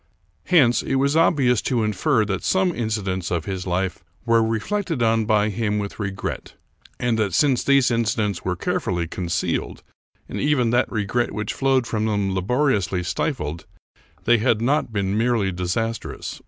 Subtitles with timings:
[0.45, 5.25] Hence, it was obvious to infer that some incidents of his life were reflected on
[5.25, 6.55] by him with regret;
[6.99, 9.83] and that, since these incidents were carefully con cealed,
[10.27, 13.67] and even that regret which flowed from them labori ously stifled,
[14.23, 16.39] they had not been merely disastrous.